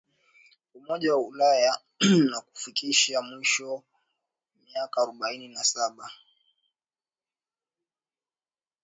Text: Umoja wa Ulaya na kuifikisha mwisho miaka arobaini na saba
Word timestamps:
Umoja 0.77 1.13
wa 1.15 1.21
Ulaya 1.27 1.73
na 2.29 2.41
kuifikisha 2.41 3.21
mwisho 3.21 3.83
miaka 4.65 5.01
arobaini 5.01 5.47
na 5.47 5.63
saba 5.63 6.11